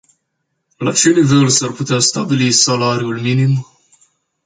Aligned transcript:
La 0.85 0.93
ce 0.95 1.09
nivel 1.09 1.49
s-ar 1.51 1.71
putea 1.71 1.99
stabili 1.99 2.51
salariul 2.51 3.19
minim? 3.19 3.65